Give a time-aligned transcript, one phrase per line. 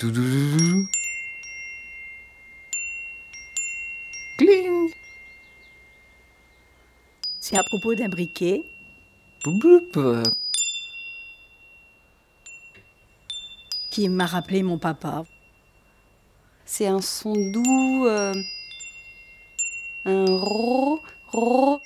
[0.00, 0.88] Toudoudou.
[7.38, 8.64] C'est à propos d'un briquet.
[9.44, 9.60] Boup,
[9.92, 10.22] boup,
[13.90, 15.24] qui m'a rappelé mon papa.
[16.64, 18.32] C'est un son doux, euh,
[20.06, 21.78] un ro, ro.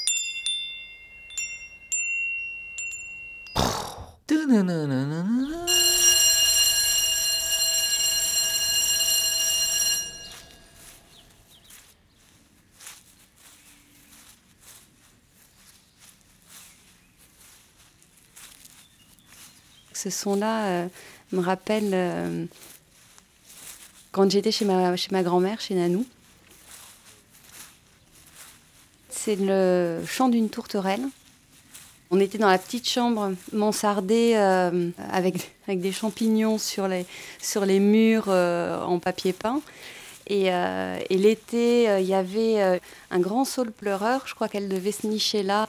[19.95, 20.87] Ce son-là euh,
[21.33, 22.45] me rappelle euh,
[24.11, 26.05] quand j'étais chez ma, grand-mère, chez Nanou.
[29.09, 31.03] C'est le chant d'une tourterelle.
[32.11, 38.99] On était dans la petite chambre mansardée euh, avec, des champignons sur les, murs en
[38.99, 39.63] papier peint.
[40.27, 44.23] Et, et l'été, il y avait un grand saule pleureur.
[44.27, 45.69] Je crois qu'elle devait se nicher là.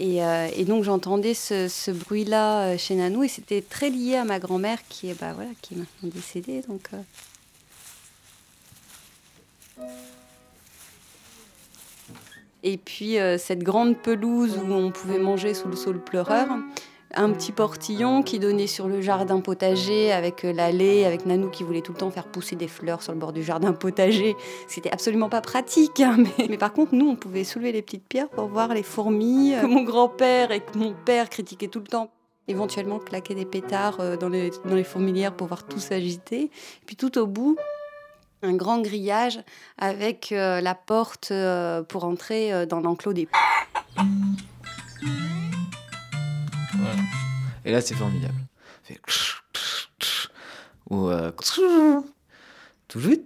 [0.00, 4.24] Et, euh, et donc j'entendais ce, bruit-là euh, chez Nanou et c'était très lié à
[4.24, 6.62] ma grand-mère qui est, bah, voilà, qui est maintenant décédée.
[6.68, 7.02] Donc, euh,
[12.64, 16.48] Et puis cette grande pelouse où on pouvait manger sous le saule pleureur.
[17.14, 21.62] Un petit portillon qui donnait sur le jardin potager avec euh, l'allée, avec Nanou qui
[21.62, 24.36] voulait tout le temps faire pousser des fleurs sur le bord du jardin potager.
[24.66, 26.00] C'était absolument pas pratique.
[26.00, 26.18] hein,
[26.50, 29.62] mais, par contre, nous, on pouvait soulever les petites pierres pour voir les fourmis euh,
[29.62, 32.10] que mon grand-père et que mon père critiquaient tout le temps.
[32.46, 36.50] Éventuellement claquer des pétards euh, dans les, dans les fourmilières pour voir tout s'agiter.
[36.84, 37.56] Puis tout au bout,
[38.42, 39.40] un grand grillage
[39.78, 41.32] avec la porte
[41.88, 43.26] pour entrer dans l'enclos des
[47.68, 48.46] Et là, c'est formidable.
[48.82, 48.98] Fait
[50.88, 52.02] Ou euh, toujours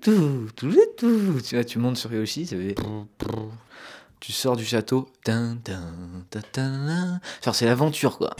[0.01, 1.41] tout, toujours tout.
[1.47, 2.57] Tu vois, tu montes sur Yoshi, ça
[4.19, 5.09] tu sors du château.
[7.53, 8.35] C'est l'aventure, quoi.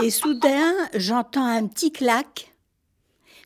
[0.00, 2.54] Et soudain, j'entends un petit clac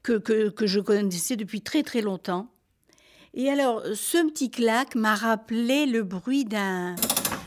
[0.02, 2.50] que, que, que je connaissais depuis très très longtemps.
[3.32, 6.94] Et alors, ce petit clac m'a rappelé le bruit d'un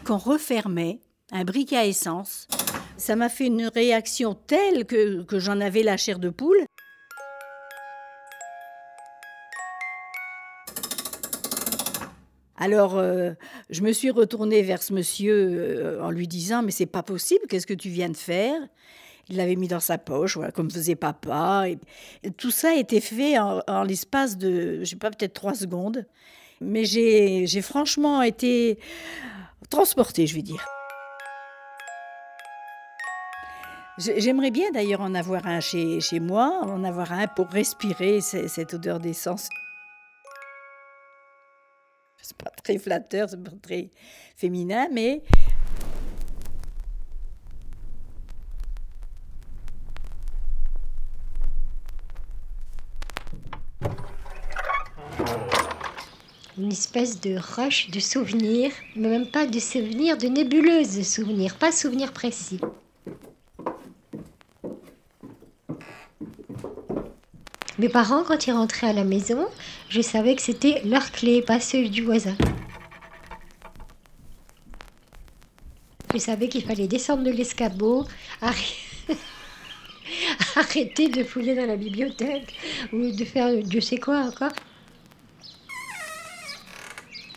[0.09, 2.47] qu'on refermait, un briquet à essence.
[2.97, 6.65] Ça m'a fait une réaction telle que, que j'en avais la chair de poule.
[12.57, 13.33] Alors, euh,
[13.69, 17.41] je me suis retournée vers ce monsieur euh, en lui disant Mais c'est pas possible,
[17.47, 18.59] qu'est-ce que tu viens de faire?
[19.29, 21.65] Il l'avait mis dans sa poche, voilà, comme faisait papa.
[21.69, 25.53] Et, tout ça a été fait en, en l'espace de, je sais pas, peut-être trois
[25.53, 26.07] secondes.
[26.61, 28.79] Mais j'ai franchement été
[29.69, 30.65] transportée, je vais dire.
[33.97, 38.47] J'ai- J'aimerais bien d'ailleurs en avoir un chez, moi, en avoir un pour respirer ce-
[38.47, 39.49] cette odeur d'essence.
[42.21, 43.89] C'est pas très flatteur, c'est pas très
[44.37, 45.23] féminin, mais
[56.59, 61.55] une espèce de rush de souvenirs, mais même pas de souvenirs, de nébuleuse de souvenirs,
[61.55, 62.59] pas souvenirs précis.
[67.77, 69.47] Mes parents, quand ils rentraient à la maison,
[69.87, 72.35] je savais que c'était leur clé, pas ceux du voisin.
[76.13, 78.05] Je savais qu'il fallait descendre de l'escabeau,
[80.57, 82.53] arrêter de fouiller dans la bibliothèque
[82.91, 84.51] ou de faire Dieu sait quoi encore.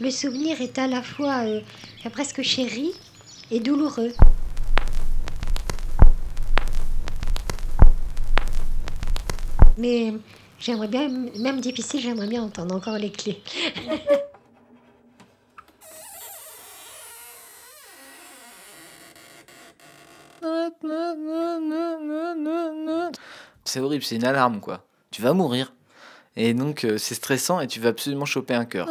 [0.03, 1.61] Le souvenir est à la fois euh,
[2.11, 2.91] presque chéri
[3.53, 4.13] et douloureux.
[9.79, 10.13] Mais
[10.59, 11.09] j'aimerais bien,
[11.39, 13.41] même difficile, j'aimerais bien entendre encore les clés.
[23.65, 24.85] C'est horrible, c'est une alarme, quoi.
[25.13, 25.73] Tu vas mourir.
[26.37, 28.89] Et donc, euh, c'est stressant et tu vas absolument choper un cœur.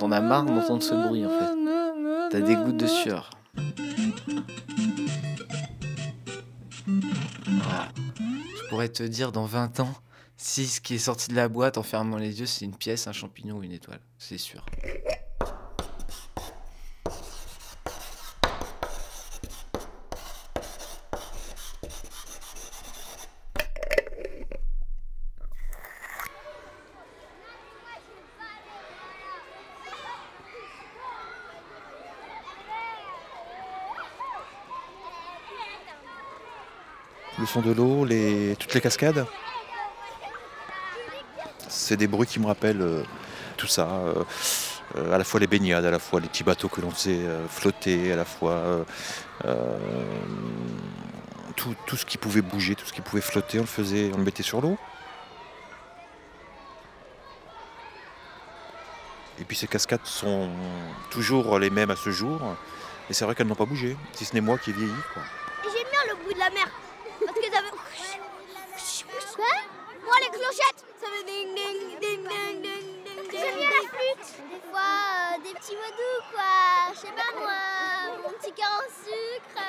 [0.00, 1.50] T'en as marre d'entendre ce bruit, en fait.
[2.30, 3.28] T'as des gouttes de sueur.
[8.56, 9.92] Je pourrais te dire dans 20 ans
[10.38, 13.08] si ce qui est sorti de la boîte en fermant les yeux, c'est une pièce,
[13.08, 14.00] un champignon ou une étoile.
[14.16, 14.64] C'est sûr.
[37.40, 38.06] Le son de l'eau,
[38.58, 39.26] toutes les cascades.
[41.68, 43.02] C'est des bruits qui me rappellent euh,
[43.56, 43.88] tout ça.
[43.88, 44.24] euh,
[44.96, 47.20] euh, à la fois les baignades, à la fois les petits bateaux que l'on faisait
[47.48, 48.84] flotter, à la fois
[51.56, 54.18] tout, tout ce qui pouvait bouger, tout ce qui pouvait flotter, on le faisait, on
[54.18, 54.76] le mettait sur l'eau.
[59.38, 60.50] Et puis ces cascades sont
[61.10, 62.40] toujours les mêmes à ce jour.
[63.08, 64.92] Et c'est vrai qu'elles n'ont pas bougé, si ce n'est moi qui ai vieilli.
[65.62, 66.68] J'aime bien le bruit de la mer.
[67.40, 69.34] Que ça fait.
[69.36, 69.44] Quoi
[70.04, 73.30] Moi, les clochettes, ça fait ding ding ding ding ding ding.
[73.32, 74.28] J'aime bien la flûte.
[74.50, 76.92] Des fois, euh, des petits mots doux, quoi.
[76.94, 79.62] Je sais pas moi, mon petit cœur en sucre.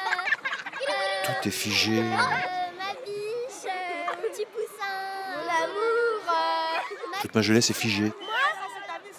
[0.90, 2.00] euh, Tout est figé.
[2.00, 4.98] euh, ma biche, euh, mon petit poussin.
[5.36, 6.22] Mon amour.
[6.28, 8.12] euh, ma- Toute ma jeunesse est figée.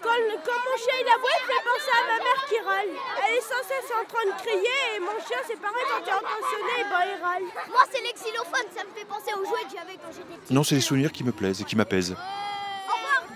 [0.03, 0.09] Quand,
[0.45, 2.89] quand mon chien il aboie, il fait penser à ma mère qui râle.
[3.25, 6.13] Elle est sans cesse en train de crier et mon chien c'est pareil quand il
[6.13, 7.43] entend sonner, ben il râle.
[7.71, 10.51] Moi, c'est les xylophones, ça me fait penser aux jouets que j'avais quand j'étais petite.
[10.51, 12.17] Non, c'est les souvenirs qui me plaisent et qui m'apaisent.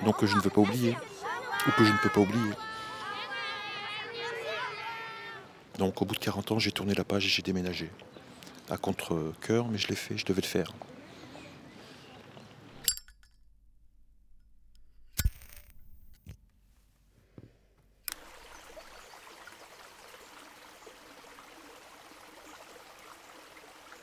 [0.04, 0.96] Donc que je ne veux pas oublier.
[1.66, 2.52] Ou que je ne peux pas oublier.
[5.78, 7.90] Donc au bout de 40 ans, j'ai tourné la page et j'ai déménagé.
[8.70, 10.72] À contre-coeur, mais je l'ai fait, je devais le faire.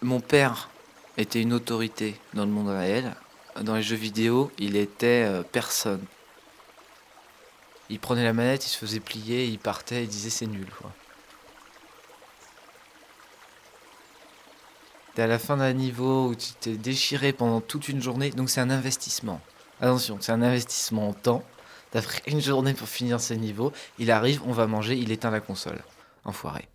[0.03, 0.69] Mon père
[1.15, 3.15] était une autorité dans le monde réel.
[3.61, 6.03] Dans les jeux vidéo, il était euh, personne.
[7.89, 10.67] Il prenait la manette, il se faisait plier, il partait, il disait c'est nul.
[10.77, 10.91] Quoi.
[15.15, 18.49] T'es à la fin d'un niveau où tu t'es déchiré pendant toute une journée, donc
[18.49, 19.39] c'est un investissement.
[19.79, 21.45] Attention, c'est un investissement en temps.
[21.91, 25.31] T'as pris une journée pour finir ces niveaux, il arrive, on va manger, il éteint
[25.31, 25.81] la console.
[26.25, 26.67] Enfoiré.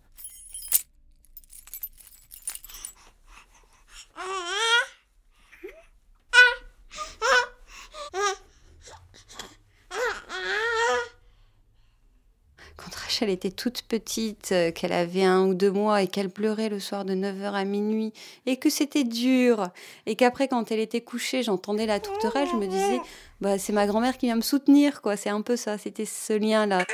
[13.19, 16.79] Rachel était toute petite, euh, qu'elle avait un ou deux mois et qu'elle pleurait le
[16.79, 18.13] soir de 9h à minuit
[18.45, 19.67] et que c'était dur
[20.05, 23.01] et qu'après quand elle était couchée, j'entendais la tourterelle, je me disais
[23.41, 26.31] bah c'est ma grand-mère qui vient me soutenir quoi, c'est un peu ça, c'était ce
[26.31, 26.85] lien là.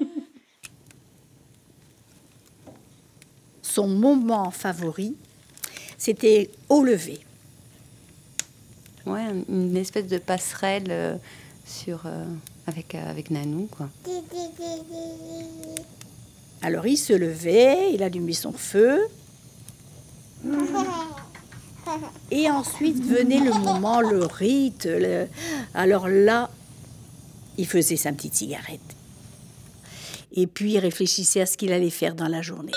[3.62, 5.14] Son moment favori,
[5.98, 7.20] c'était au lever.
[9.06, 11.16] Ouais, une espèce de passerelle euh,
[11.64, 12.24] sur euh,
[12.66, 13.88] avec euh, avec Nanou quoi.
[16.62, 19.00] Alors il se levait, il allumait son feu.
[22.30, 24.88] Et ensuite venait le moment, le rite.
[25.74, 26.50] Alors là,
[27.58, 28.80] il faisait sa petite cigarette.
[30.32, 32.72] Et puis il réfléchissait à ce qu'il allait faire dans la journée.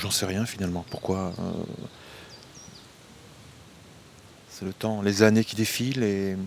[0.00, 0.82] J'en sais rien finalement.
[0.88, 1.52] Pourquoi euh,
[4.48, 6.38] C'est le temps, les années qui défilent et.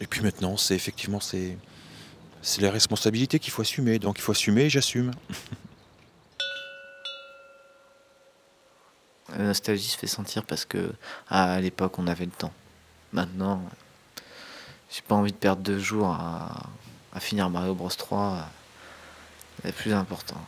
[0.00, 1.56] Et puis maintenant, c'est effectivement c'est
[2.58, 3.98] les responsabilités qu'il faut assumer.
[3.98, 5.12] Donc il faut assumer et j'assume.
[9.30, 10.92] La nostalgie se fait sentir parce que
[11.30, 12.52] à l'époque on avait le temps.
[13.14, 13.66] Maintenant,
[14.90, 16.68] j'ai pas envie de perdre deux jours à,
[17.14, 18.48] à finir Mario Bros 3.
[19.62, 20.40] C'est plus important.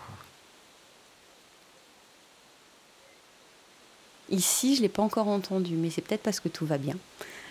[4.31, 6.97] Ici, je l'ai pas encore entendu, mais c'est peut-être parce que tout va bien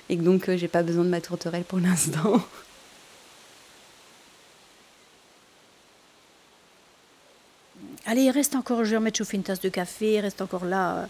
[0.10, 2.42] et que donc euh, j'ai pas besoin de ma tourterelle pour l'instant.
[8.06, 10.98] Allez, reste encore, je vais remettre chauffer une tasse de café, reste encore là.
[10.98, 11.06] euh,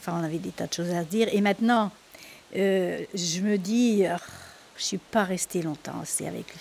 [0.00, 1.28] Enfin, on avait des tas de choses à se dire.
[1.32, 1.90] Et maintenant,
[2.54, 4.20] euh, je me dis, ah,
[4.76, 6.60] je suis pas restée longtemps assez avec lui.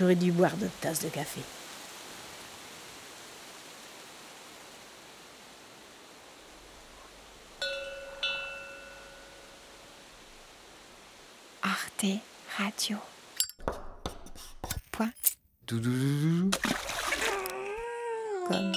[0.00, 1.42] J'aurais dû boire d'autres tasses de café.
[11.62, 12.06] Arte
[12.56, 12.96] Radio.
[14.90, 15.12] Point.
[15.66, 16.50] Doudou.
[18.48, 18.72] Comme.